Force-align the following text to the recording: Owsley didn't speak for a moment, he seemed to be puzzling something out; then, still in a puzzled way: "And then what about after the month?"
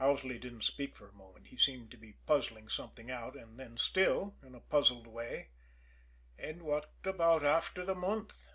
Owsley 0.00 0.38
didn't 0.38 0.62
speak 0.64 0.96
for 0.96 1.06
a 1.10 1.12
moment, 1.12 1.48
he 1.48 1.58
seemed 1.58 1.90
to 1.90 1.98
be 1.98 2.14
puzzling 2.26 2.70
something 2.70 3.10
out; 3.10 3.34
then, 3.34 3.76
still 3.76 4.34
in 4.42 4.54
a 4.54 4.60
puzzled 4.60 5.06
way: 5.06 5.50
"And 6.38 6.60
then 6.60 6.64
what 6.64 6.90
about 7.04 7.44
after 7.44 7.84
the 7.84 7.94
month?" 7.94 8.48